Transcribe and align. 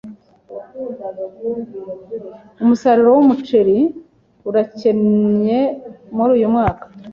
Umusaruro 2.63 3.09
wumuceri 3.17 3.77
urakennye 4.49 5.59
muri 6.15 6.29
uyu 6.37 6.47
mwaka. 6.53 6.85